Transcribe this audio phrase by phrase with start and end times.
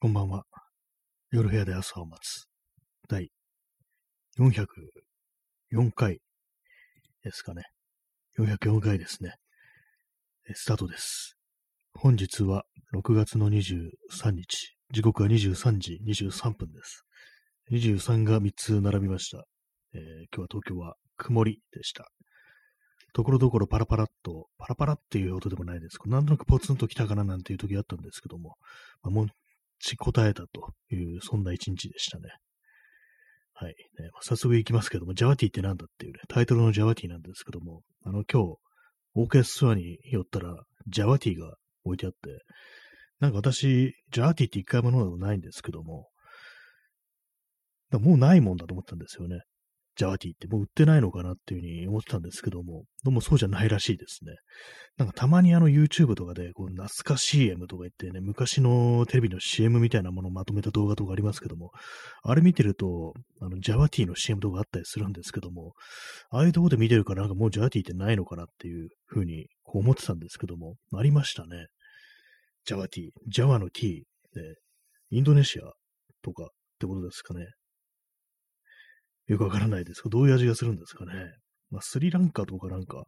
[0.00, 0.44] こんばんは。
[1.32, 2.46] 夜部屋で朝を待つ。
[3.08, 3.32] 第
[4.38, 6.20] 404回
[7.24, 7.64] ですかね。
[8.38, 9.34] 404回ですね。
[10.54, 11.36] スタートです。
[11.94, 12.62] 本日は
[12.94, 14.76] 6月の23日。
[14.92, 17.04] 時刻は23時23分です。
[17.72, 19.46] 23が3つ並びました。
[19.94, 20.00] えー、
[20.32, 22.06] 今日は東京は曇りでした。
[23.14, 25.98] ところどころパラパラっと、パラパラっていう音でもないです。
[26.06, 28.58] なんとなくポツンと来たかななんていう時あったんですけども、
[29.02, 29.26] まあ、も
[29.78, 32.28] ち答えたという、そんな一日でしたね。
[33.54, 33.74] はい。
[33.98, 38.56] ねまあ、早速行きますけども、ジャワティってなんだっていうね、タイトルのジャワティなんですけども、あの、今日、
[39.14, 40.54] オーケストラに寄ったら、
[40.86, 42.18] ジャワティが置いてあって、
[43.20, 46.08] なんか私、ジャワティって一回も飲んだことないんですけども、
[47.90, 49.40] だもうないもんだと思ったんですよね。
[49.98, 54.36] ジャワティってもう売ってないのかなっていうふうに思ってたんですけども、どうもそうじゃないらしいですね。
[54.96, 61.72] なんかたまにあの YouTube とかでこう懐か CM とか言ってね、昔のテレビの CM みたいなものをまとめた動画とかありますけども、
[62.22, 65.72] あれ見てると、あのジャワティの CM とかあったりするんですけども、
[66.30, 71.66] ああいうとこで見てるからなんかもうジャワティってないのかなっていうふうにこう思ってたんですけども、ありましたね。
[72.64, 74.54] ジャワティ、ジャワの T で、
[75.10, 75.72] インドネシア
[76.22, 76.46] とかっ
[76.78, 77.46] てことですかね。
[79.28, 81.12] よくわからないですけど、どういう味がするんですかね。
[81.70, 83.04] まあ、スリランカとかなんか、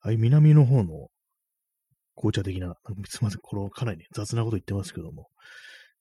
[0.00, 1.08] ああいう南の方の
[2.14, 2.74] 紅茶的な、
[3.08, 5.28] すみません、これかなり、ね、雑なこと言ってますけども、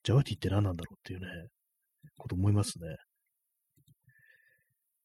[0.03, 1.27] ジャワティって何なんだろうっていうね、
[2.17, 2.97] こと思いますね。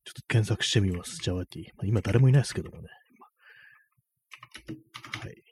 [0.04, 1.64] ちょっと検索してみます、ジャワティ。
[1.76, 2.88] まあ、今誰もいないですけどもね。
[5.22, 5.47] はい。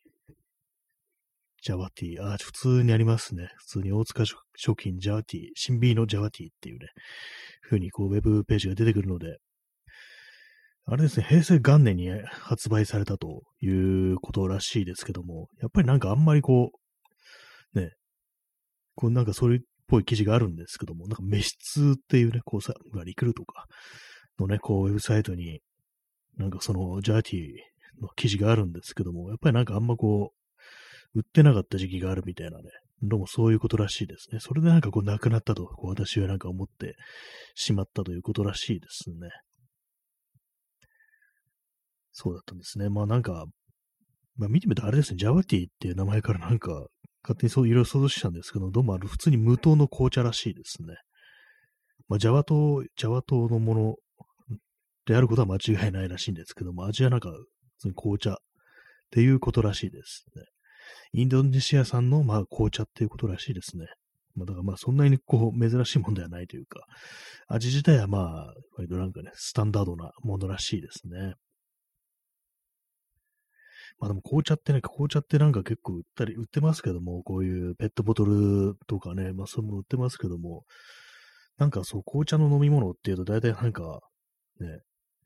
[1.66, 2.22] ジャワティ。
[2.22, 3.48] あ、普通にありますね。
[3.56, 6.86] 普通に大塚食品ジャワティ、新 B のジャワティっていうね、
[7.60, 9.38] ふうにこう、ウェブページが出てくるので、
[10.84, 13.68] あれですね、平成元年に発売されたとい
[14.12, 16.70] うことらしいですけども、やっぱりなんかあんまりこ
[17.74, 17.90] う、ね、
[18.94, 23.64] こうなんかそれっぽい記事があるんですけども、なんか滅失っていうね、こうさ、リクルとか
[24.38, 25.58] のね、こうウェブサイトに、
[26.36, 30.45] なんかそのジャーティーの記事があるんですけども、やっぱりなんかあんまこう、
[31.14, 32.64] 売ってなかった時期があるみたいなね、
[33.02, 34.40] どうもそういうことらしいですね。
[34.40, 36.96] それでなんかこう亡くなったと、こう私はなんか思って
[37.54, 39.28] しまったということらしいですね。
[42.12, 42.88] そうだったんですね。
[42.88, 43.44] まあなんか、
[44.36, 46.86] まあ見てみるとあれですね、ジャワティっていう名前からなんか、
[47.22, 50.94] 勝手にそういろいろ想像してたんですけど、どうもあの普通に無糖の紅茶らしいですね。
[52.08, 53.96] まあジャワ島、ジャワ島のもの
[55.06, 57.36] であることは間違いないらしいんですけども、味はなんか普
[57.80, 58.36] 通に紅茶っ
[59.10, 60.44] ていうことらしいですね。
[61.12, 63.86] インドネシア産の、まあ、紅茶っていうことらしいですね。
[64.34, 66.84] まあ、だからまあ、そんなにこう、珍しいものではないというか、
[67.48, 71.34] 味自体はまあ、割となんかね、スタンダードなものらしいですね。
[73.98, 80.64] まあでも紅茶ってね、紅茶ってなんか結構売ったり、売ってますけども、こういうペットボトルとかね、まあそういうもの売ってますけども、
[81.56, 84.00] なんかそう、紅茶の飲み物っていうと大体なんか、
[84.60, 84.80] ね、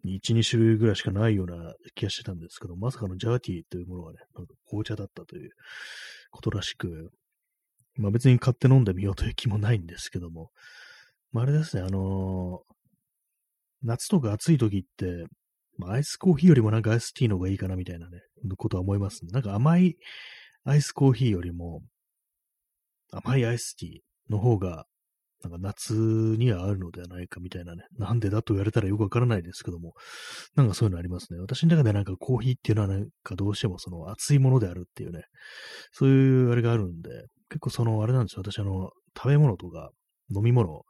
[0.05, 5.51] 1、2種類ぐらいしかないような気がしてたんですけど、まさかのジャーティーというものがね、なんか紅茶だったという
[6.31, 7.11] ことらしく、
[7.97, 10.51] まあ別に買って飲んでみようという気もないんですけども、
[11.33, 12.75] まああれですね、あのー、
[13.83, 15.27] 夏とか暑い時って、
[15.79, 18.21] まあ、アイスコーヒーよりもなんかアイスティーの方がいいかなみたいなね、
[18.57, 19.31] ことは思いますね。
[19.33, 19.97] なんか甘い
[20.65, 21.83] アイスコーヒーよりも、
[23.11, 24.87] 甘いアイスティーの方が
[25.43, 27.85] なんか夏にはあるのではないかみたいなね。
[27.99, 29.95] なんでだと言われたらよくわからないですけども、
[30.55, 31.39] なんかそういうのありますね。
[31.39, 35.23] 私の中でなんかコーヒーっていうのはなんかどうしてもその熱いものであるっていうね、
[35.93, 37.11] そういうあれがあるんで、
[37.49, 38.43] 結構そのあれなんですよ。
[38.45, 39.91] 私あの、食べ物とか
[40.35, 40.83] 飲み物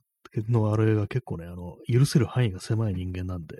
[0.48, 3.56] のあれが結構ね、あの、許せる範囲が狭い人間なんで、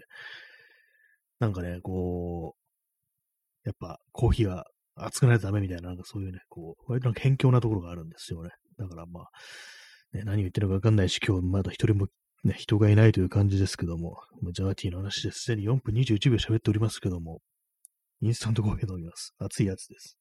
[1.39, 4.65] なんかね、こう、やっぱコーヒーは
[4.97, 8.51] 熱くないとダメみたいな、なんかそういうね、こう、割と謙虚なところがあるんですよね。
[8.79, 9.25] だからまあ、
[10.13, 12.09] ね、何言ってるかわかんないし、今日まだ一人も、
[12.45, 14.19] ね、人がいないという感じですけども、
[14.53, 17.41] ジャーティの話ですでに4分21秒喋っておりますけども、
[18.21, 19.35] インスタントコーヒー飲みます。
[19.39, 20.17] 熱いやつです。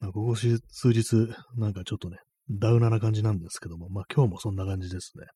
[0.00, 2.16] まあ、ここ数日、なんかちょっとね、
[2.50, 5.26] ダウナな感じなんですけども、まあ今日もそんな感じですね。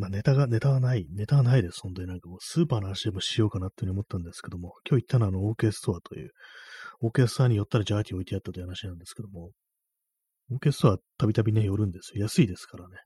[0.00, 1.80] まあネタが、ネタはない、ネタはないです。
[1.82, 6.30] 本当になんかもうスーパーの話でもしようかなっていうふうに思ったんですけども、今日行ったのはあの、オーケストアという、
[7.02, 9.50] オーケストアに寄ったらジャーティー置いてあったという話なんですけども、
[10.50, 12.22] オーケストアたびたびね、寄るんですよ。
[12.22, 12.96] 安いですからね。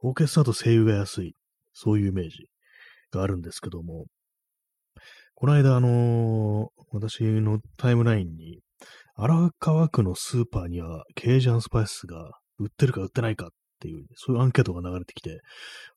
[0.00, 1.34] オーケストアと声優が安い。
[1.74, 2.48] そういうイメージ
[3.12, 4.06] があるんですけども、
[5.34, 8.60] この間、あのー、私のタイムラインに、
[9.16, 15.40] 荒川区のスーパーにはケージャンスパイスが売ってるか売ってないかっていう、そういうアンケートが流れてきて、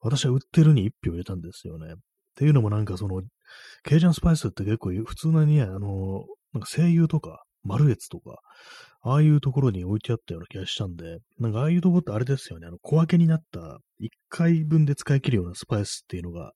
[0.01, 1.93] 私は売ってるに1票入れたんですよね。
[1.93, 1.95] っ
[2.35, 3.21] ていうのもなんかその、
[3.83, 8.39] ケイジャンスパイスって結構普通のね、あの、なんか声優とか、マルエツとか、
[9.01, 13.59] ああいうところに置いてあったような気がしたんで、なんかああいうところってあれですよね、あの小分けになった
[14.01, 16.53] 1回分で使い切るようなスパイスっていうのが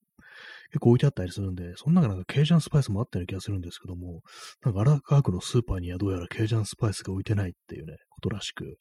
[0.72, 4.22] 結構置いてあったりするんで、その中なんかケイジャンスパイスもあったような気がするんですけども、
[4.64, 8.78] なんか荒川区のスーパーにはどうやらケイジャンスパイスが置いてないっていうね、ことらしく、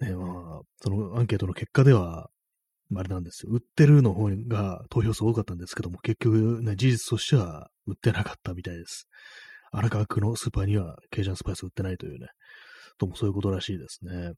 [0.00, 2.30] ね、まあ、そのアンケートの結果では、
[2.96, 3.52] あれなんですよ。
[3.52, 9.08] 売ってるの方が投票数多かったんですけども、結局ね、事実としては売ってなかったみたいです。
[9.70, 12.28] 荒川区のスーパーにはケイジャンスパイス売ってないというね、
[12.98, 14.32] ともそういうことらしいですね。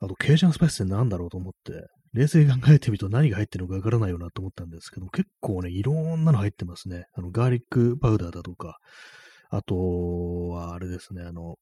[0.00, 7.04] あと、ケイジャンスパイスって何だろうと思って、冷静に考えてみると何が入ってるのかわからないよなと思ったんですけど結構ね、いろんなの入ってますね。
[7.12, 8.78] あの、ガーリックパウダーだとか、
[9.50, 11.56] あとは、あれですね、あの、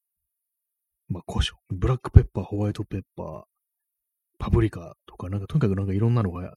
[1.09, 3.43] まあ、胡椒、ブラックペッパー、ホワイトペッパー、
[4.39, 6.55] パプリカとか、なんかとにかくなんかいろんなのが、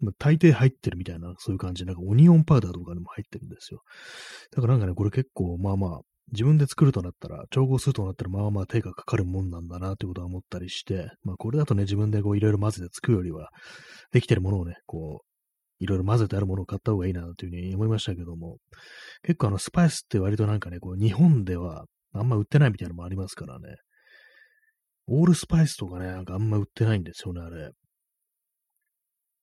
[0.00, 3.82] まあ、大抵入ってるみたいな、そういう感じでなんかオニオンパウダーとかでも入ってるんですよ。
[4.52, 6.00] だからなんかね、これ結構、まあまあ、
[6.32, 13.48] 自分で作るとなったら、調合するとなったら、まあまあ手がかかるもんなんだなということは思ったりして、まあこれだとね、自分でこういろいろ混ぜて作るよりは、
[14.12, 15.28] できてるものをね、こう、
[15.80, 18.58] いろいろ混ぜてあるものを買った方がいいなというふうに思いましたけども、
[19.22, 23.76] 結構あのスパイスって割となんかね、こう日本ではあんま売ってないみたいなのもありますからね。
[25.08, 27.70] オールスパイスとかね、なんかあんま売ってないんですよね、あれ。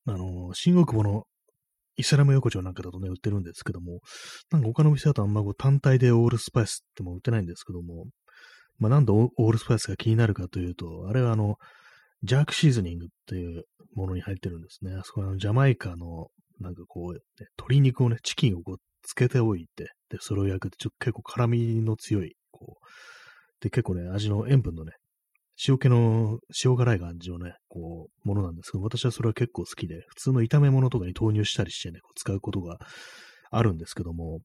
[0.07, 1.23] あの、新大久保の
[1.97, 3.99] イスラム横丁なんかだとね、売ってるんですけども、
[4.51, 8.05] なんか他の店だとあんまこう単体でオールスパイスっても売ってないんですけども、
[8.77, 11.55] まあなんでオールスパイスが気になるかというと、あれはあの、
[12.23, 13.63] ジャークシーズニングっていう
[13.95, 14.93] ものに入ってるんですね。
[14.93, 16.27] あそこはあのジャマイカの、
[16.59, 17.19] なんかこう、ね、
[17.57, 24.93] 鶏肉をね、チキンをこう、つけておいて、で、それを焼くって、ちょっと結構辛みの強い、こう、で、結構ね、味の塩分のね、
[25.67, 32.77] 塩気の、塩辛い感じのね、こう、ものなんですけど、私はそれは結構好きで、普通の炒め物とかに投入したりしてね、こう使うことが
[33.51, 34.39] あるんですけども、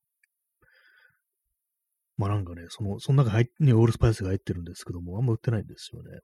[2.17, 6.21] まあなんかね、その、その中にオールスパイスが入ってるんですけども、あんま売ってないんですよね。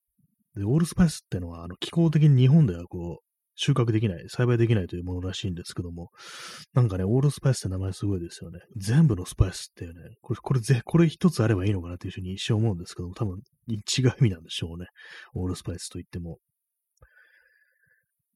[0.55, 3.26] で、オールスパイスってのは、あの、気候的に日本ではこう、
[3.57, 6.11] 収穫できない、栽培できないというものらしいんですけども、
[6.75, 8.61] なんかね、オールスパイスって名前すごいですよね。
[8.77, 14.87] 全部のスパイスっていうね、これ、これぜ、これ一つあればいいのかなっていうふうに一瞬思うんですけども、多分違う意味なんでしょうね。
[15.35, 16.39] オールスパイスといっても。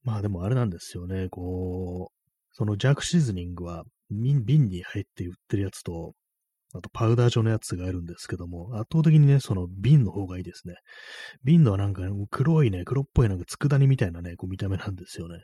[0.03, 2.15] まあでもあれなんですよね、こう、
[2.53, 6.13] そのジャークシーズニングは瓶に入って売ってるやつと、
[6.73, 10.75] あとパウダー状のやつがあるんですけども、圧倒的にね、その瓶の方がいいですね。
[11.43, 15.43] 瓶のはなんか、ね、黒いね、黒っぽいなんか佃煮みたいなね、こう見た目なんですよね。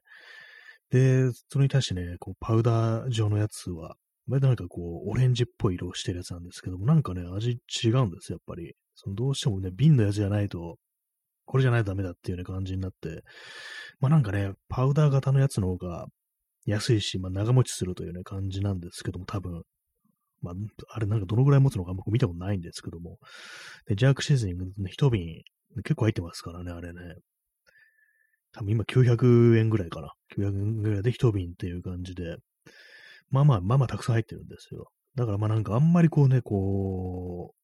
[0.89, 3.95] で、それに対してね、こうパウダー状のやつは、
[4.27, 8.73] 割となんかこう、オレンジっぽい色をしてるやつなんですけども、なんかね、味違うんですよ、やっぱり。
[8.95, 10.77] そのどうしてもね、瓶のやつじゃないと、
[11.45, 13.23] これじゃないとダメだっていうね、感じになって、
[14.00, 16.07] まあなんかね、パウダー型のやつの方が
[16.65, 19.63] 安いし、まあ長持ちするというね、感じなんですけども、多分、
[20.42, 20.54] まあ、
[20.89, 23.18] あれなんかどのぐらい持つのか僕見たことないんですけども、
[23.88, 25.42] で、ジャークシーズニング、ね、一瓶
[25.78, 27.00] 結構入ってますからね、あれね。
[28.54, 30.13] 多分今900円ぐらいかな。
[30.36, 32.38] 900円ぐらいで一瓶っていう感じで、
[33.30, 34.89] まあまあ、まあまあたくさん入ってるんですよ。
[35.16, 37.57] だからまあなんかあんまりこうね、こう、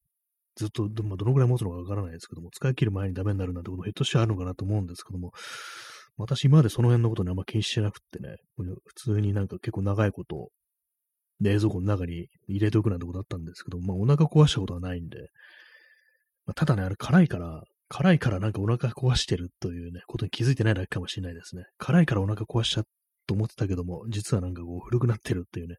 [0.56, 5.32] ずっと、まあ、どのぐらい持つのかわからないですけども、使い切る前にダメになるなんてこともひょっとしてあるのかなと思うんですけども、
[6.16, 10.50] 私今までその辺のことにあんま気にしてなくってね、普通になんか結構長いこと
[11.40, 15.28] 冷蔵庫の中に入れておくなんてことあったんですけど、まあお腹壊したことはないんで、
[16.46, 21.64] まあ、ただね、あれ辛いから、辛いからなんかお腹壊してるというね、ことに気づいてないだけかもしれないですね。
[21.78, 22.84] 辛いからお腹壊しちゃう
[23.26, 25.76] と思ってたけども、実はなんかこう古くなってるっていうね、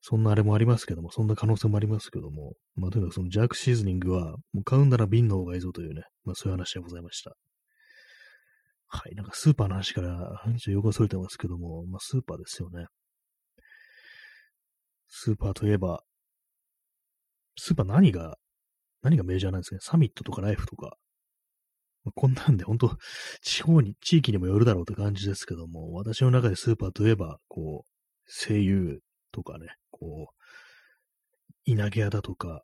[0.00, 7.32] そんなあれもありますけども、そんな可能性もありますけども、まあとにかくそのジャークシーズニングは、もう買うんなら瓶の方がいいぞというね、まあそういう話でございました。
[8.90, 12.86] はい、なんかスーパーの話から一応横がそれてますけども、まあスーパーですよね。
[15.08, 16.02] スーパーといえば、
[17.56, 18.38] スーパー何が、
[19.02, 19.80] 何がメジャーなんですかね？
[19.82, 20.96] サミットとかライフとか。
[22.04, 22.96] まあ、こんなんで、本当
[23.42, 27.90] 地方に、地域にもよるだろうって感じですけども、私の中でスーパーといえば、こう、
[28.26, 29.00] 声優
[29.32, 30.34] とかね、こう、
[31.64, 32.62] 稲毛屋だとか、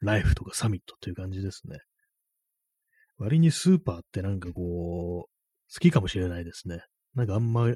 [0.00, 1.78] ライフとかサミットっていう感じですね。
[3.16, 6.80] 割にスーパーってなんかこう、好きかもしれないですね。
[7.14, 7.72] なんかあんま、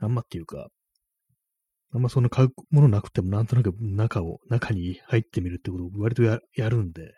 [0.00, 0.68] あんまっていうか、
[1.92, 7.12] あんまその買うものなくてもなんとなく中を、中に入ってみるってことを割とやるんで、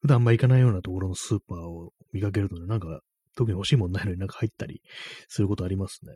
[0.00, 3.00] 普段あんま行かないようなところのスーパーを見かけるとね、なんか
[3.36, 4.80] 特に欲しいものないのになんか入ったり
[5.28, 6.12] することありますね。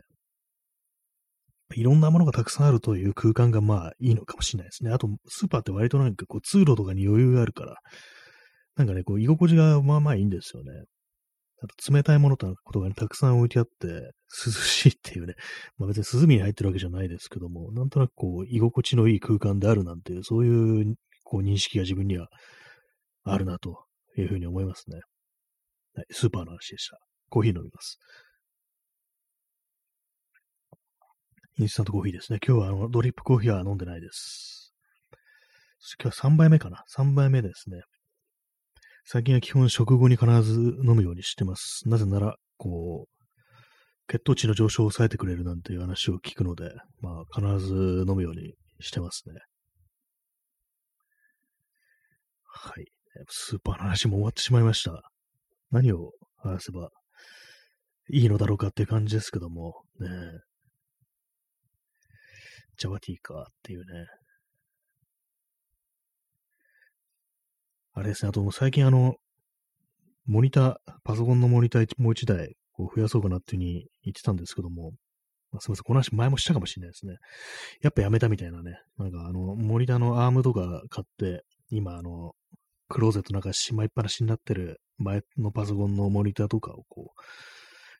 [1.74, 4.92] いろんなものがたくさんあるという空間がまあいいのかもしれないですね。
[4.92, 7.76] あと、スーパーって割となんかこう通路とかに余裕があるから、
[8.76, 10.70] なんかね、こう居心地がまあまあいいんですよね。
[11.62, 15.34] あと冷たいものとことが、ね、たくさん置いてあって、涼しいっていうね、
[15.78, 22.28] まあ別に涼みに入ってるわけじゃないですけども、なんとなくこう、居心地のいい空間であるなんていう、そういうこう認識が自分には
[23.24, 23.84] あるなと
[24.16, 25.00] いうふうに思いますね。
[25.94, 26.98] はい、スーパーの話でした。
[27.30, 27.98] コーヒー飲みます。
[31.58, 32.38] インスタントコーヒーですね。
[32.46, 34.74] 今日はあのドリップコーヒーは飲んでないです。
[36.00, 37.80] 今日は3杯目かな ?3 杯目ですね。
[39.08, 41.88] 最近は基本食後に必ず飲むようにしてます。
[41.88, 43.26] なぜなら、こう、
[44.08, 49.34] 血糖値の上昇を抑えてくれるなんていう話を聞くので、まあ必ず飲むようにしてますね。
[52.42, 52.86] はい。
[53.28, 55.00] スーパーの話も終わってしまいました。
[55.70, 56.90] 何を話せば
[58.10, 60.08] いいのだろうかっていう感じですけども、ね
[62.76, 63.84] ジャワティーかっていうね。
[67.96, 69.14] あれですね、あと最近あの、
[70.26, 74.90] モニター、パソコンのモニターもう一台こう増やそうかなっていうふうに言ってたんですけども、
[75.50, 77.16] まあ、すみません、この話前もしたかもしれないですね。
[77.80, 82.32] やっぱやめたみたいなね、なんかあの、モニターのアームとか買って、今あの、
[82.90, 87.20] クローゼットなんかしまいっぱなしになってる前のパソコンのモニターとかをこう、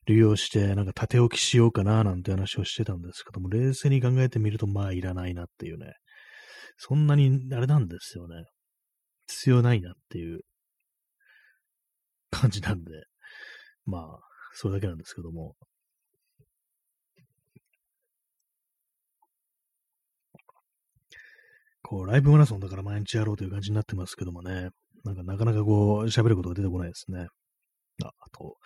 [0.05, 5.95] 利用して、なんか縦置きしようかななんて話をしてたんですけども、冷静に考えてみると、まあいらないなっていうね。
[6.77, 8.45] そんなに、あれなんですよね。
[9.27, 10.41] 必要ないなっていう
[12.31, 12.93] 感じなんで、
[13.85, 14.21] まあ、
[14.55, 15.55] それだけなんですけども。
[21.83, 24.71] こう、ライブマラソンだから毎日やろうという感じになってますけどもね。
[25.05, 27.29] なんかなかなかこう、喋ることが出てこないですね。
[28.03, 28.57] あ、あと、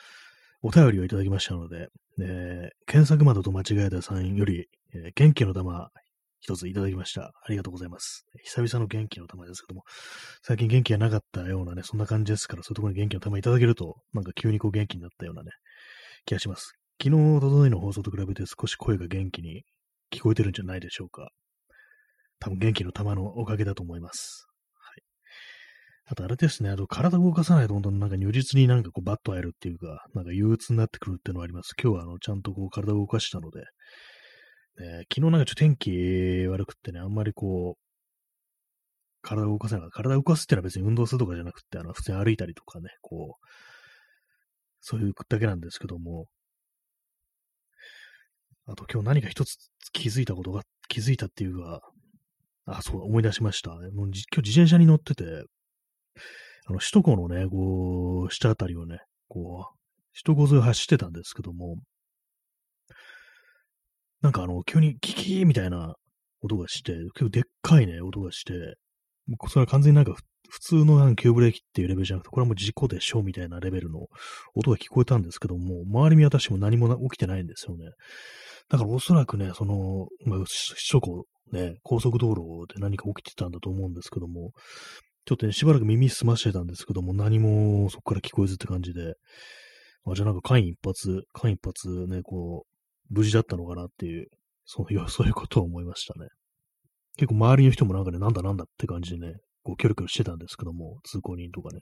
[0.63, 1.89] お便りをいただきましたので、
[2.21, 5.91] えー、検索窓と間違えたさんより、えー、元気の玉
[6.41, 7.23] 一ついただきました。
[7.23, 8.25] ありがとうございます。
[8.45, 9.85] 久々の元気の玉ですけども、
[10.43, 15.51] 最近元気がなかったようなね、そんな感じですから、そういうところに元気の玉いただけると、なんか急にこう元気になったようなね、
[16.25, 16.73] 気がします。
[17.03, 19.65] 昨日、おとといの放送と比べて少し声が元気に
[20.13, 21.31] 聞こえてるんじゃないでしょうか。
[22.39, 24.51] 多分元気の玉のおかげだと思います。
[26.13, 31.73] あとあれですね、あと体を動かさないと本当になんか如実になんかこうバッと会えるっていうか、なんか憂鬱になってくるっていうのがあります。
[31.81, 33.63] 今日はあのちゃんとこう体を動かしたので、
[34.81, 37.81] ね、昨日なんかちょっと天気悪くってね、あんまりこう、
[39.23, 39.91] 体を動かせない。
[39.91, 43.47] 体を動かすっていうのは別に運動するとかじゃなくて、あの普通に歩いたりとかね、こう、
[44.81, 46.27] そういうだけなんですけども、
[48.67, 49.57] あと今日何か一つ
[49.93, 51.83] 気づいたことが、気づいたっていうか、
[52.67, 53.71] あ、そう、思い出しました。
[53.71, 55.25] もう今日自転車に乗ってて、
[56.67, 59.79] あの、首都高のね、こう、下あたりをね、こう、
[60.13, 61.77] 首都高沿いを走ってたんですけども、
[64.23, 65.95] なんかあの、急にキキーみたいな
[66.43, 68.77] 音がして、結構でっかいね、音がして、
[69.49, 70.17] それは完全になんか
[70.51, 74.07] 普通のなん急ブレーキっていうレベルじゃなくて、これはもう事故でしょみたいなレベルの
[74.55, 77.85] 音が聞こえたんですけども、周り見渡しても何も起きてないんですよね。
[78.69, 84.51] だからおそらくね、その、まあ、首都、ね、高速道路で何か起きてたんだと思うんですけども、
[85.25, 89.15] ちょっとね、しばらく耳澄ましてたんですけども、何もそこから聞こえずって感じで、
[90.07, 92.70] あ、じゃあなんか間一髪、間一髪ね、こう、
[93.11, 94.29] 無事だったのかなっていう、
[94.65, 96.29] そういう、 そういうことを思いましたね。
[97.17, 101.81] 結構周りの人もなんかね、なんだなんだって感じでね、こう、キョロキョロしてたんですけども、通行人とかね。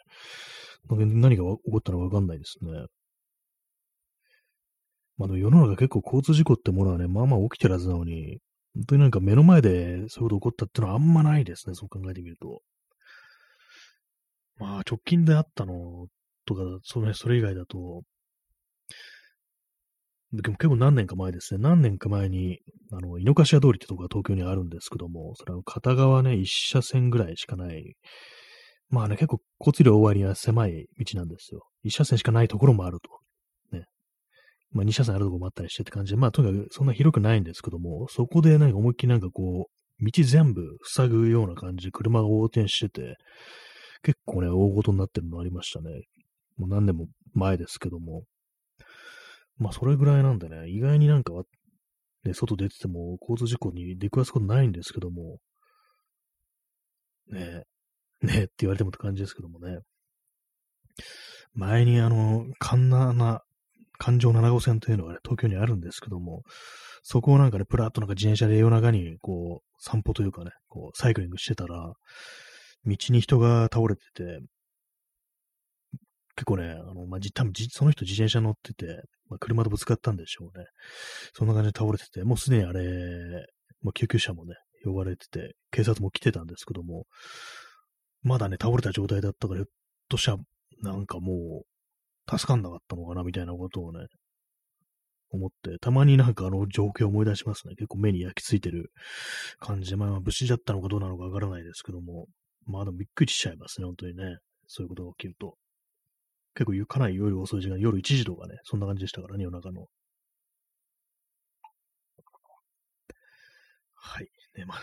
[0.88, 2.87] 何が起こったのかわかんないですね。
[5.16, 8.38] まあ、世の中結構交通事故ってものはね、まあまあ起きてるはずなのに、
[8.75, 12.62] 本当になんか目の前でそういうこと起こったってのはあんまないですね、そう考えてみると。
[14.58, 16.06] まあ、直近であったの
[16.47, 18.02] とか、それそれ以外だと、
[20.32, 21.61] でも結構何年か前ですね。
[21.61, 22.61] 何年か前に、
[22.92, 27.97] あの、井の頭通りってとこが東京にあるんですけども、それは片側ね、一車線ぐらいしかない。
[28.90, 31.66] まあね、結構交通量大割には狭い道なんですよ。
[31.82, 33.76] 一車線しかないところもあると。
[33.76, 33.87] ね。
[34.70, 43.16] まあ二車線あるとこもあったりしてって感じで、まあとにかくそんな広くないんですけども、そこでなんか思いっきりなんかこう、道全部塞ぐような感じで車が横転してて、
[44.02, 46.02] 結構ね、大事になってるのありましたね。
[46.58, 48.25] もう何年も前ですけども。
[49.59, 51.33] まあ、それぐらいなんでね、意外になんか、
[52.25, 55.38] ね、外出てても交通事故に出くわすことないんですけども、
[57.31, 57.65] ね
[58.23, 59.79] え、ねえって言われてもって感じですけどもね。
[61.55, 63.43] 前にあの、環七、
[63.99, 66.43] 環状7号線というのがね、東京にあるんですけども、
[67.03, 71.93] そこをなんかね、プラッとなんか自転車で夜中にこう、散歩というかね、こう、サイクリングしてたら、
[72.85, 74.41] 道に人が倒れてて、
[76.38, 80.66] 結構ね、あの、まあ、じ、多分じ、その人自転車乗ってて、まあ、車とぶつかったんでしょうね。
[81.35, 82.80] そんな感じで倒れてて、もうすでにあれ、
[83.83, 84.54] まあ、救急車もね、
[84.85, 87.07] 呼ばれてて、警察も来てたんですけども、
[88.23, 89.66] まだね、倒れた状態だったから、ひょっ
[90.09, 90.38] としたら、
[90.83, 94.07] なんかもう、助かんなかったのかなみたいなことをね、
[95.30, 97.75] 思って、たまになんかあの状況を思い出しますね。
[97.75, 98.92] 結構目に焼き付いてる
[99.59, 102.26] 感じで、まあ無事だったのかどうなのかわからないですけども、
[102.64, 104.38] まあでもびっくりしちゃいますね、本当にね。
[104.68, 105.57] そういうことが起きると。
[106.59, 109.87] 結構かなり夜遅い時間、夜1時とかね、そんな感じでしたからね、夜中の。
[113.95, 114.29] はい。
[114.57, 114.79] ね、まあ、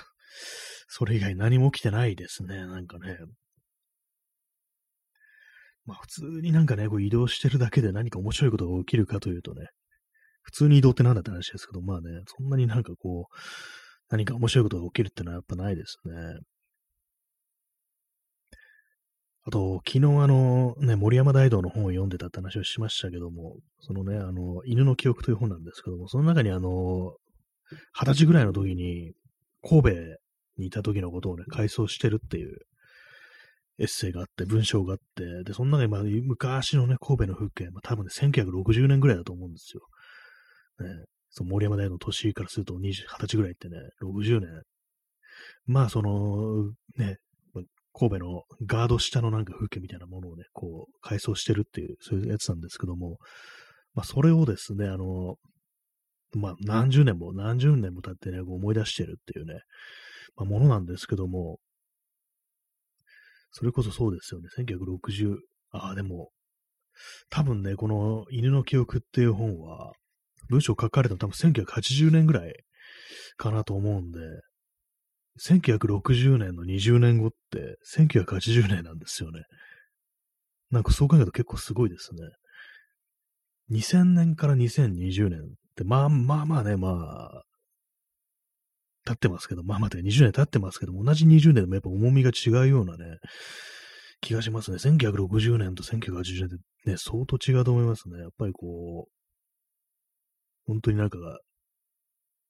[0.88, 3.17] それ以外何も起きてないですね、なんかね。
[5.86, 9.67] まあ普通になんかね、こう移動してるだけで何か面白いことが起きるかというとね、
[10.44, 13.36] 普通に移動ってなんだって話ですけど、まあね、そんなになんかこう、
[14.10, 16.13] 何か面白いことが起きるってのはやっぱないですね。
[19.47, 27.13] あと、昨日あの、ね、森山大道の本を読んでたって話をしましたけども、そのね、あの、犬の記憶という本なんですけども、その中にあの、
[27.93, 29.13] 二十歳ぐらいの時に、
[29.61, 29.89] 神戸
[30.57, 32.57] にいた時のことをね、回想してるっていう
[33.77, 39.81] エッセイがあって、文章があって、で、その中にまあ昔のね、神戸の風景、まあ、多分ね、1960年ぐらいだと思うんですよ。
[40.79, 44.63] ね、その森山大の年からすると20、20歳ぐらいってね、60年。
[45.65, 47.17] まあ、その、ね、
[47.97, 53.17] 神戸のガード下のなんか風景みたいなものをね、こう、改装してるっていう、そういうやつなんですけども、
[53.93, 55.37] まあ、それをですね、あの、
[56.33, 59.61] まあ、何十年も何十年も経ってね、思い出してるっていうね、
[60.35, 61.59] まあ、ものなんですけども、
[63.51, 65.37] それこそそうですよね、1960、
[65.71, 66.31] ああ、でも、
[67.29, 69.93] 多分ね、この犬の記憶っていう本は、
[70.49, 72.53] 文章書かれたの多分1980年ぐらい
[73.37, 74.19] かなと思うんで、
[75.41, 79.41] 1960年の20年後って1980年なんですよね。
[80.71, 82.21] なんかそう考えると結構すごいですね。
[83.71, 85.43] 2000年から2020年っ
[85.75, 87.43] て、まあまあまあね、まあ、
[89.05, 93.17] 経ってますけど、まあまあ20年経ってますけども、同じ20年でもやっぱ重みが違うようなね、
[94.21, 94.77] 気がしますね。
[94.77, 96.49] 1960年と1980年っ
[96.83, 98.19] てね、相当違うと思いますね。
[98.19, 99.11] やっぱりこう、
[100.67, 101.17] 本当になんか、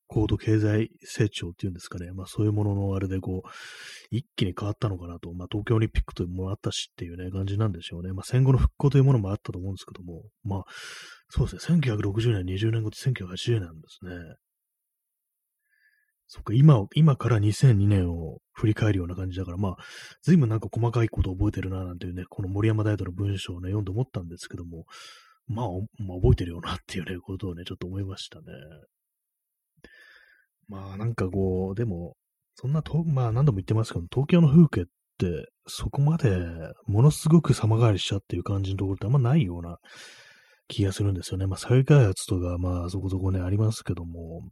[0.07, 2.11] 高度経済成長っていうんですかね。
[2.11, 3.49] まあそういうもののあれでこう、
[4.11, 5.33] 一気に変わったのかなと。
[5.33, 8.13] まあ東京オリンピックというものもあったしっていうね、感じなんでしょうね。
[8.13, 10.63] まあ戦後の復興というものもあったと思うんですけども、まあ
[11.29, 11.79] そうですね。
[11.79, 14.11] 1960年、20年後って1980年なんですね。
[16.27, 19.77] そっか、今、今から2002年を振り返るような感じだから、まあ、
[20.23, 24.85] 随分なんか細かいことを覚えてるな、なんていうね、この森山大斗の文章をね、読んで思ったんですけども、
[25.47, 25.67] まあ、
[25.99, 28.45] まあ、覚えてるよなっていうね、ことをね、ちょっと思いましたね。
[30.67, 32.15] まあ、なんかこう、でも、
[32.55, 34.85] そんなと、まあ、何度も言ってますけど、東京の風景っ
[35.17, 36.37] て、そこまで、
[36.85, 39.77] ものすごく様変わりしちゃっていう感じのところってあんまないような
[40.67, 41.47] 気がするんですよね。
[41.47, 44.43] まあ、再開発とか、まあ、そこそこね、ありますけども、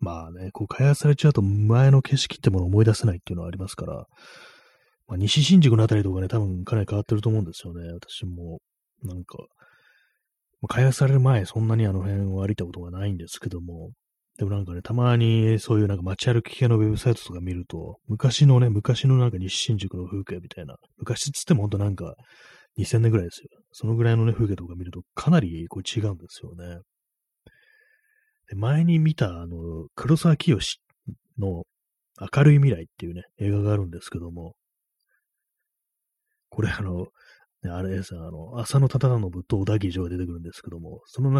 [0.00, 4.06] まあね、こう、開発されちゃうと前の景色ってものを思い出せないっていうのはありますから、
[5.06, 7.88] まあ、西新宿のあたりとかね、多分かなり変わってると思うんですよね。
[7.92, 8.58] 私も、
[9.02, 9.38] なんか、
[10.68, 13.90] 開発される前、そんなにあの辺を歩いたことがないんですけども、
[14.38, 22.14] でもなんかね、たまにそういうなんか街歩き系のウェブサイトとか見ると、昔のね、昔のなんか西新宿の風景みたいな、昔っつってもほんとなんか
[22.78, 23.48] 2000年ぐらいですよ。
[23.72, 26.80] そのぐらいのね、風景とか見るとかなりこう違うんですよね。
[28.48, 30.56] で前に見たあの、黒沢清
[31.38, 31.64] の
[32.34, 34.54] 明るい未来っていうね、映画があるんですけども、
[36.48, 37.08] これあの、
[37.64, 41.30] ね、あれですあの、浅野忠信と小田切城が出てくるんですけども、その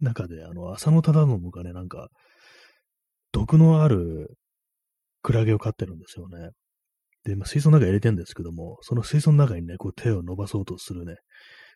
[0.00, 2.08] 中で、あの、浅野忠信がね、なんか、
[3.34, 4.38] 毒のある
[5.22, 6.50] クラゲを飼ってるんですよね。
[7.24, 11.16] で、まあ、水槽の中に入れてるんですけども、その水槽の中にね、こう手を伸ばそうとするね、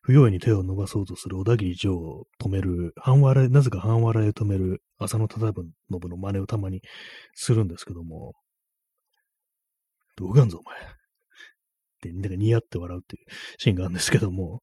[0.03, 6.81] 不用意に手を伸ばそうとする小田切城を止める、半笑い、なぜか半笑いを止める浅野忠信の真似をたまに
[7.35, 8.35] するんですけども、
[10.16, 10.79] どうかんぞ、お前。
[10.79, 10.83] っ
[12.03, 13.25] て、なんか似合って笑うっていう
[13.59, 14.62] シーンがあるんですけども、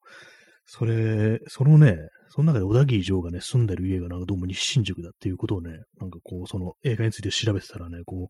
[0.66, 1.98] それ、そのね、
[2.30, 8.28] その中で小田切城がね、住んでる家がなんかどうも西新宿だっていうことをね、なんかこう、その映画について調べてたらね、こ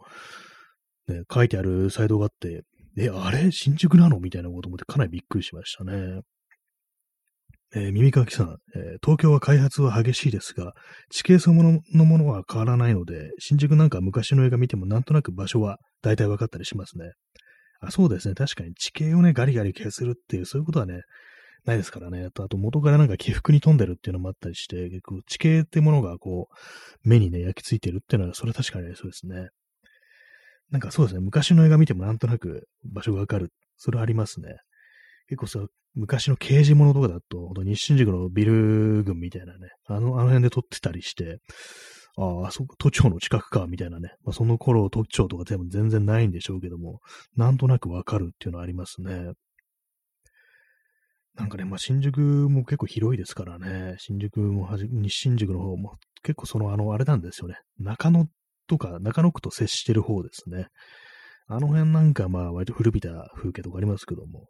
[1.08, 2.64] う、ね、書いてあるサイトがあって、
[2.98, 3.52] え、あれ？
[3.52, 4.20] 新宿なの？
[4.20, 6.22] みたいなこと思ってかなりびっくりしましたね。
[7.76, 10.72] えー、耳かきさん、えー、東京は開発は激しいですが、
[11.10, 17.12] 地形そのもののものは変わらないので、新宿なんか昔の映画見てもなんとなく場所は大体分かったりしますね。
[17.82, 18.34] あそうですね。
[18.34, 21.02] 確かに地形をね、ガリガリ削るっていう、そういうことはね、
[21.66, 22.28] ないですからね。
[22.28, 29.50] あと、元からなんか起伏に富んでるっていうのもあったりして、結構地形ってものがこう、目にね、焼き付いてるっていうのは、それ確かにそうですね。
[30.72, 31.22] なんかそうですね。
[31.22, 33.52] 昔の映画見てもなんとなく場所がわかる。
[33.78, 34.58] それありますね。
[35.28, 35.60] 結構さ、
[35.96, 41.40] 昔の刑事物とかだと、本当日新宿のビル群みたいなね、あの、あの辺で撮ってたりして、
[42.18, 44.14] ああ、そこ、都庁の近くか、みたいなね。
[44.24, 47.02] まあ、その頃、都庁とか多分全然ないんでしょうけども、
[47.36, 49.34] なんとなくわかるっていうのはありますね。
[51.36, 52.20] なんかね、まあ、新宿
[52.50, 57.56] も結構広いですからね、新宿もはじ、西新宿の方も結構その、あの、あれなんですよね。
[57.78, 58.28] 中野
[58.68, 60.68] とか、中野区と接してる方ですね。
[61.48, 64.48] あの辺なんかまあ割と古びた風景とかありますけども、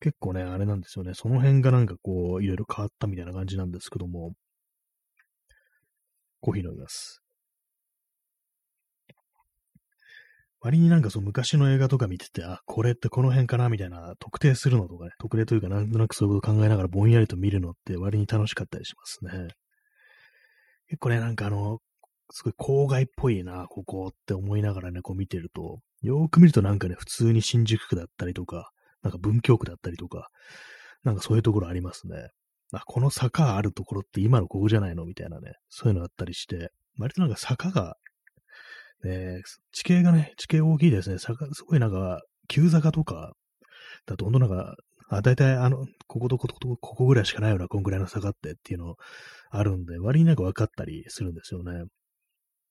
[0.00, 1.12] 結構ね、あれなんですよね。
[1.14, 4.32] その辺がなんかこう、いろいろ変わったみたいな感じなんですけども、
[6.40, 7.22] コーヒー飲みます。
[10.66, 19.54] 割になんかその昔の映画とか見てて、あ、これってこの辺かなみたいな特定するのとかね、特定というかなんとなくそういうこと考えながらぼんやりと見るのって割に楽しかったりしますね。
[20.88, 21.78] 結構ね、なんかあの、
[22.32, 30.30] すごい郊外っぽいな、ここって思いながらね、こう見てると、よーく見るとなんかね、普通に新宿区だったりとか、なんか文京区だったりとか、
[31.04, 32.30] なんかそういうところありますね。
[32.72, 37.96] あ、この坂あるところって今のここじゃないのみたいなね、そういうのあったりして、割となんか坂が
[39.04, 41.18] ね、地形がね、地形大きいですね。
[41.18, 43.32] 坂、すごいなんか、急坂とか、
[44.06, 44.76] だとほんとなんか、
[45.08, 48.96] あ、大体あの、こことここと、ここぐらいしかないような、こんぐらいの坂ってっていうの
[49.50, 51.84] あるんで、割になんか分かったりするんですよね。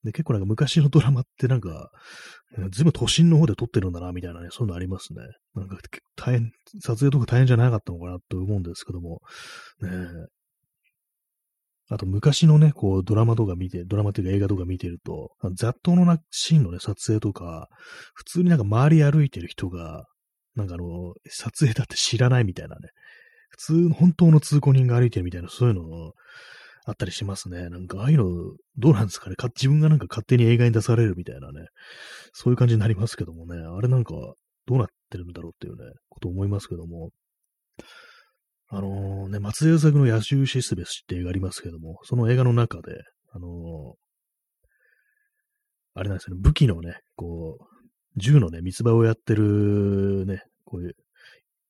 [0.04, 1.90] で、結構なんか昔のドラマってなんか、
[2.72, 5.22] ずいぶん都心の方で撮ってるんだな、みたいなね、そういうのありますね。
[5.56, 5.78] なんか
[6.16, 9.22] 大変、撮影とか大変じゃなかったのかなと思うんですけども、
[9.82, 9.90] ね
[11.90, 17.68] あと昔のね、こうドラマとか見て、ドラマというか映画とか見てると、雑踏のなシーンのね、撮影とか、
[18.14, 20.06] 普通になんか周り歩いてる人が、
[20.56, 22.90] なんかあの、撮影だって知らないみたいなね、
[23.50, 26.14] 普通、本当の通行人が歩いてるみたいな、そういうの
[26.86, 27.70] あったりしますね。
[27.70, 28.26] なんか、ああいうの、
[28.78, 29.36] どうなんですかね。
[29.56, 31.68] 自分がなんか勝手に映画に出されるみたいなね、
[32.34, 34.14] そういう感じになりますけどもね、あれなんか、
[34.68, 37.12] どうなってるんだろうっていうね、こと思いますけども、
[38.68, 43.52] あのー、ね、松江作の野獣シスベスって映画ありますけども、その映画の中で、あのー、
[45.94, 47.66] あれなんですよね、武器のね、こう、
[48.18, 50.96] 銃のね、三つ葉をやってるね、こういう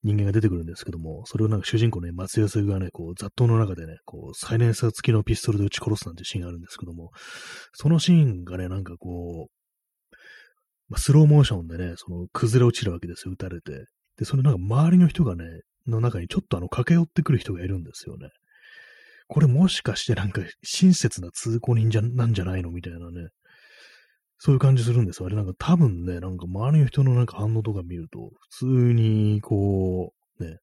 [0.03, 7.11] 人間が出てくるんですけども、それをなんか主人公ね、松江作がね、こう雑踏の中でね、こう、サイレンサー付きのピストルで撃ち殺すなんてシーンがあるんですけども、
[7.73, 10.15] そのシーンがね、なんかこう、
[10.89, 13.85] まあ、スローモーションでね、その崩れ落ちるわけですよ、撃たれて。
[14.17, 15.43] で、そのなんか周りの人がね、
[15.87, 18.29] の中にちょっとあの駆け寄ってくる人がいるんですよね。
[19.27, 23.29] これもしかしてなんか親切な通行人じゃなんじゃないのみたいなね。
[24.37, 25.27] そういう感じするんですよ。
[25.27, 30.57] あれなんか多分ね、なんか周りの人のなんか反応とか見ると、普通にこう、ね、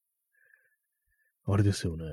[1.47, 2.05] あれですよね。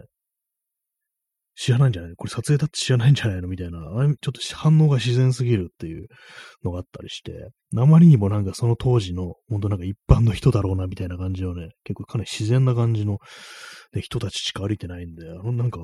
[1.62, 2.13] 知らないんじゃない？
[2.15, 3.50] これ撮影だって知らないんじゃないの？
[3.50, 6.08] みたいな、あれちょっと反応が自然すぎるっていう
[6.63, 13.17] のがあったりして、あまりにもなんかその当時の、本当なんか一般の人だろうなみたいな感じのね、結構かなり自然な感じの、
[13.93, 15.80] ね、人たちしか歩いてないんで、あのなんか、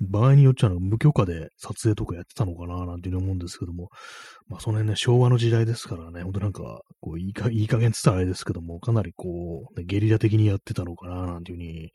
[0.00, 2.84] 場合によっちゃ無許可で撮影とかやってたのかな？
[2.84, 3.90] なんていうふうに思うんですけども、
[4.48, 11.26] まあその辺ね、昭和の時代ですからね、ほんとなんか、こういいか、いい加減って言ったらあれですけども、かなりこう、ね、ゲリラ的にやってたのかな？
[11.26, 11.92] なんていうふうに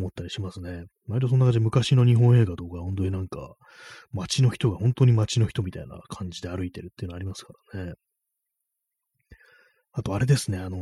[0.00, 0.86] 思ったりしますね。
[1.06, 3.54] 毎度そんな感じで昔の日本映画とか、本当になんか、
[4.12, 7.94] 街の人が本当に街の人みたいな感じで歩いてるっていうのありますからね。
[9.92, 10.80] あとあれですね、あのー、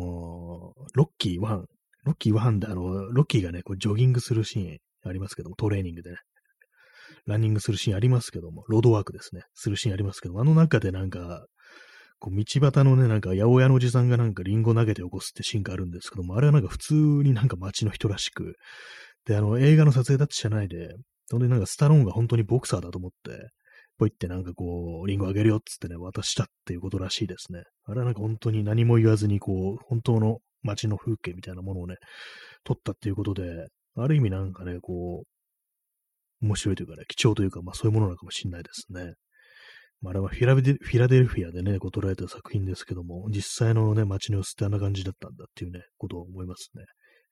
[0.94, 1.64] ロッキー1、
[2.04, 4.78] ロッキー1であの、ロッキーがね、こうジョギングするシーン
[5.08, 6.16] ありますけども、トレーニングでね。
[7.26, 11.46] ランニングするシーンありますけども、ロードワークですね、するシーンありますけども、あの中でなんか、
[12.20, 18.56] こう道端のね、なんか八百屋のおじさんがなんかリンゴ投げて起こすってシーンがあるんですけども、あれはなんか普通になんか街の人らしく、
[19.28, 20.96] で、あの映画の撮影だって知らないで、
[21.30, 23.50] ほんでなんかスタローンが本当にボクサーだと思って、
[23.98, 27.64] ポイってなんかこう、リンゴあげるよっつってね、渡したっていうことらしいですね。
[27.84, 31.96] あれはなんか本当に何も言わずにこう、本当の街の風景みたいなものをね、
[32.64, 35.24] 撮ったっていうことで、ある意味なんかね、こ
[36.40, 39.14] う、面白いというかね、貴重というか、まあそういうものなのかもしれないですね。
[40.00, 46.84] まあ、あれはフィラデルフィアでね、こう捉えた作品ですけども、実際のね、街の様子ってあんな感じだったんだっていうね、ことを思いますね。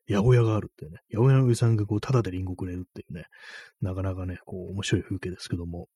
[0.08, 3.24] 八百屋があるってね、八百屋のおじさんがこう、ただでリンゴくれるっていうね、
[3.80, 5.88] なかなかね、こう、面白い風景ですけども。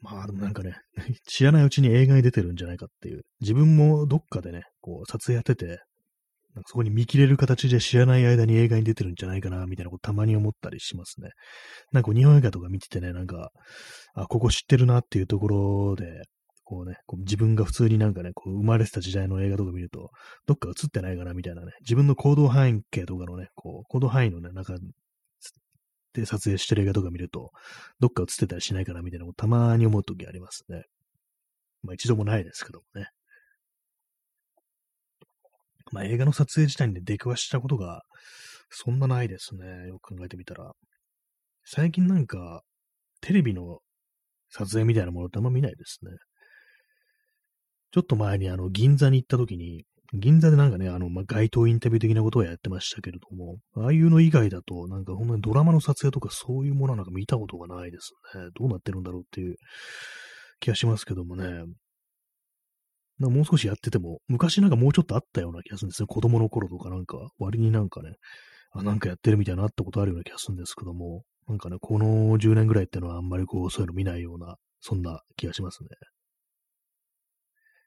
[0.00, 0.76] まあ、でもなんかね、
[1.26, 5.80] 知らないうちに映画に出てるんじゃないかっていう、自分もどっかでね、こう、撮影やってて、
[6.54, 11.30] なんかそこに見切れる形で知らない間に映画に出てるんじゃないかな、みたいなことたまに思ったりしますね。
[11.92, 13.50] なんか日本映画とか見ててね、なんか、
[14.14, 16.22] あ、ここ知ってるなっていうところで、
[16.68, 20.10] こうね、こう自分が普通になんかね、こう生まれてた時代の映画とか見ると、
[20.44, 24.74] どっか映ってないかなみたいなね、自分の行動範囲系とかのね、こう、行動範囲のね、中
[26.12, 27.52] で撮影してる映画とか見ると、
[28.00, 30.82] どっか映ってたりしないかなみたいなことたまに思う時ありますね。
[31.82, 33.08] まあ一度もないですけどもね。
[35.90, 38.02] まあ映画の撮影自体に出くわしたことが
[38.68, 39.88] そんなないですね。
[39.88, 40.72] よく考えてみたら。
[41.64, 42.62] 最近なんか、
[43.22, 43.78] テレビの
[44.50, 46.10] 撮影みたいなものってあんま見ないですね。
[47.92, 58.48] ちょっと前にあの、銀座に行った時に、銀座でなんかね、あの、まあ、街頭インタビュー的なことをやってましたけれども、ああいうの以外だと、なんかほんまにドラマの撮影とかそういうものなんか見たことがないですね。
[58.54, 59.56] どうなってるんだろうっていう
[60.60, 61.64] 気がしますけどもね。
[63.18, 66.06] なもう少しやってても、昔なんかもうちょっとあったような気がするんですね。
[66.06, 68.14] 子供の頃とかなんか、割になんかね、
[68.72, 75.88] あ、なんかやってるみたいなあったことあるような気がするんですけども、なんかね、この10年ぐらいってのはあんまりこう、そういうの見ないような、そんな気がしますね。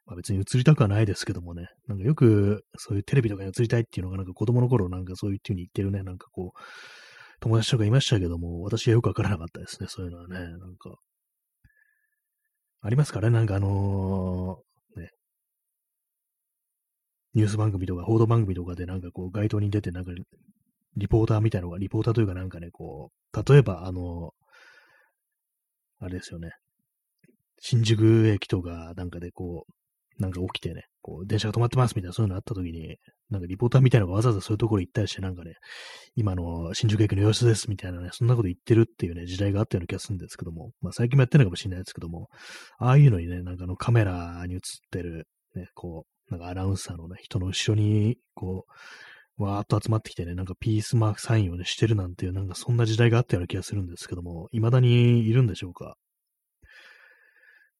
[0.05, 6.59] まあ、別に映りたくはないですけどもね、なんかよくそういうテレビとかに映りたいっていうのがなんか子供の頃なんかそういう風に言ってるね、なんかこう、
[7.39, 10.95] 友達とかいましたけども、私はよくわからなかったですね、そういうのはね、なんか。
[12.81, 15.09] ありますからね、なんかあのー、ね、
[17.33, 20.11] ニュース番組とか報道番組とかでなんかこう街頭に出てなんか
[20.97, 26.51] リポーターみたいなのが、リポーターというかなんかね、こう、例えばあのー、あれですよね、
[27.59, 29.73] 新宿駅とかなんかでこう、
[30.21, 32.97] なんか起きてね、こう、電車が止まってますみたいな、そういうのあった時に、
[33.29, 35.55] なんかリポーターみたいなのがわざわざそういうところ行ったりして、なんかね、
[36.15, 42.29] 今の新宿駅の様子ですみたいなね、そんなこと言ってるっていうね、時代があったような気がするんですけども、まあ最近もやってるのかもしれないですけども、
[42.77, 44.59] ああいうのにね、なんかあのカメラに映っ
[44.91, 48.65] てる、ね、こう、なんかアナウンサーのね、人の後ろに、こ
[49.39, 55.95] う、わーっと集まってきてね、なんかピースマークサインをね、してるなんていう、なんかそんな時代があったような気がするんですけども、未だにいるんでしょうか？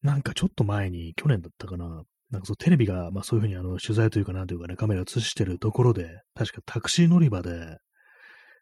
[0.01, 2.01] なんかちょっと前に、去年だったかな、
[2.32, 7.78] なんかそう、テレビが、まあそういうふうにあの、取材というかなんというかね、カメラ映してるところで、確かタクシー乗り場で、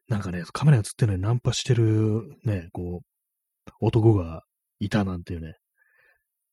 [0.08, 4.42] なんかね、カメラ映ってるのにナンパしてるね、こう、男が
[4.80, 5.54] いたなんていうね、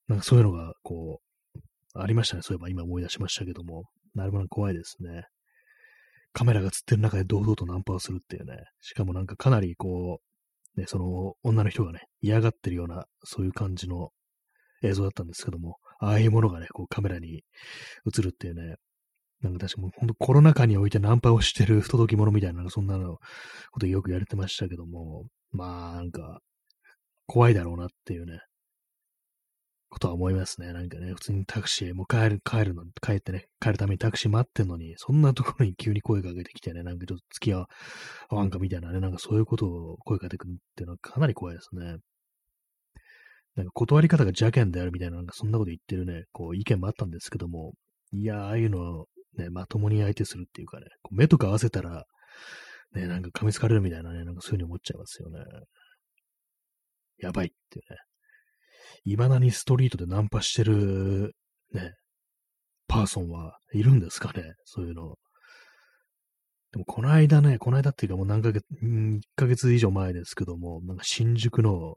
[0.09, 1.21] なんかそういうのが、こ
[1.55, 1.59] う、
[1.99, 2.43] ありましたね。
[2.43, 5.25] そういえば今思い出しましたけども、なるほど怖いですね。
[6.33, 8.59] カメラが映ってる中で堂々とナンパをするっていうね。
[8.83, 10.21] しかもなんかかなりこ
[10.77, 14.11] う、ね、その女の人がね、嫌がってるような、そういう感じの
[14.83, 17.43] 映像だったんですけども、ああいうものがね、こうカメラに
[18.07, 18.77] 映るっていうね、
[19.43, 23.19] なんか確かも本当コロナ禍においてナンパをしてる不届き者みたいな、そんなの
[23.71, 26.41] ことよくやれてましたけども、まあなんか、
[27.27, 28.41] 怖いだろうなっていうね、
[29.89, 30.73] ことは思いますね。
[30.73, 37.67] なんかね、普通にタクシー、もう帰る、帰るの、帰ってね、帰るためにタクシー待ってんのに、そんなところに急に声かけてきてね、なんかちょっと付き合
[38.31, 41.97] わんかみたいなね、なんかそういうことを声かけてくるっていうのはかなり怖いですね。
[43.57, 47.73] なんか断り方が邪険であるみたいな、なんかそんなこと言ってるね、こう意見もあったんですけども、
[48.13, 49.07] いや、ああいうのを
[49.39, 52.05] ね、まともに相手するっていうかね、目とか合わせたら、
[52.95, 55.41] ね、なんか噛みつかれるみたいなね、なんかそういうふうに思っちゃいますよね。
[57.19, 57.99] やばいっていうね。
[59.05, 61.35] 未だにストリートでナンパしてる、
[61.73, 61.95] ね、
[62.89, 65.17] パーソンはいるんですかねそういうの。
[66.73, 71.97] でも、この間ね、この間っていうかもう何ヶ月、1ヶ月以上前ですけども、なんか新宿の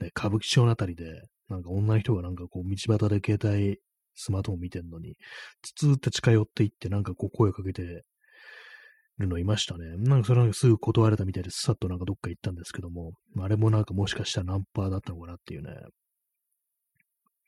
[0.00, 3.78] ね、歌舞伎町のあたりで、なんか女の人がなんかこう道端で携帯、
[4.16, 5.16] スマートフォン見てんのに、
[5.62, 8.04] つつって近寄っていって、なんかこう声かけて
[9.18, 9.96] るのいましたね。
[9.98, 15.70] なんかそれなんかすぐ断れたみたいで、さっとなんかどっか行ったんですけども、あれもなんかもしかしたらナンパーだったのかなっていうね、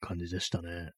[0.00, 0.90] 感じでしたね。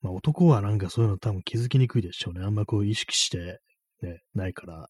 [0.00, 2.44] まあ男はなんかそういうの多分気づきにくいでしょうね。
[2.44, 3.60] あんまこう意識して
[4.02, 4.88] ね、ないから、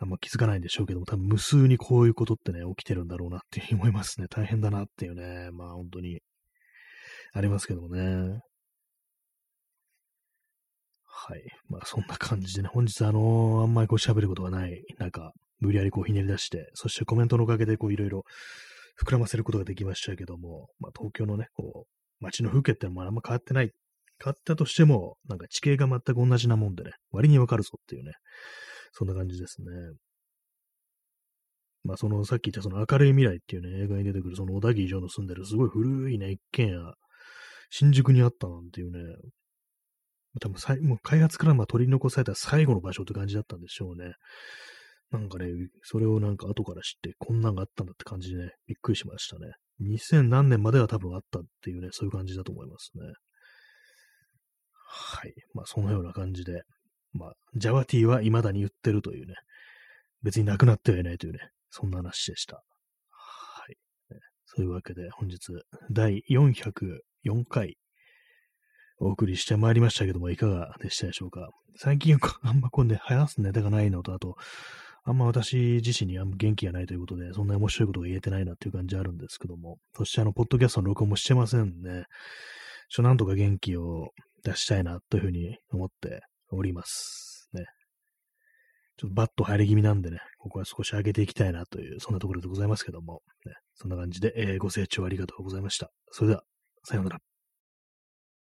[0.00, 4.28] あんま気づかないんでしょうけども、多分無数にこういうことってね、起きてるんだろうなって思いますね。
[4.28, 6.20] 大変だなっていうね、まあ本当に、
[7.32, 8.40] ありますけどもね。
[11.04, 11.42] はい。
[11.68, 18.24] まあそんな感じでね、本日あのー、あんまりこう喋ることがない中、無理やりこうひねり出して、そしてコメントのおかげでこういろいろ
[19.04, 23.72] 膨らませることができましたけども、まあ東京のね、こう、街の風景ってのもあんま変わってない。
[24.20, 28.12] 変わったとしても、なんか地形が全く同じなもんでね、割にわかるぞっていうね、
[28.98, 29.68] そんな感じですね。
[31.84, 36.94] まあ、その、さっき言ったその明るい未来っていうね、映画に出てくるその小田切城の住んでるすごい古いね、一軒家、
[37.70, 38.98] 新宿にあったなんていうね、
[40.40, 44.14] 多分さい、もう開発からまあ取り残された最後の場所って感じだったんでしょうね。
[45.12, 45.46] なんかね、
[45.84, 49.52] それをなんか後から知って、こんなんがあったんだって感じでね、びっくりしましたね。
[49.80, 53.02] 2000何年までは多分あったっていうね、そういう感じだと思いますね。
[54.88, 55.34] はい。
[55.54, 56.62] まあ、そのような感じで、
[57.12, 59.34] まあ、ジャワティは未だに言ってるというね、
[60.22, 61.40] 別になくなってはいないというね、
[61.70, 62.56] そんな話でした。
[62.56, 62.62] は
[63.70, 63.76] い。
[64.46, 65.52] そういうわけで、本日、
[65.90, 67.76] 第404回、
[69.00, 71.50] お送りしてまいりましたけども、いかがでしたでしょうか？
[71.76, 74.36] 最近、あんまこうね、話すネタがないのと、あと、
[75.04, 82.06] あんま私自身にあんま元気がないということで、そんな面白いことが言えてないなっていう感じあるんですけども、そしてあの、ポッドキャストの録音もしてませんね。
[82.88, 84.08] ちょ、なんとか元気を
[84.42, 87.48] 出したいなというふうに思っております。
[87.52, 87.64] ね。
[88.96, 95.90] ちょっとバット入り気味なんでね、ここは少し上げていきたいなという、そんなところでございますけども、ね、そんな感じで、えー、ご清聴ありがとうございました。
[96.10, 96.42] それでは、
[96.84, 97.27] さようなら。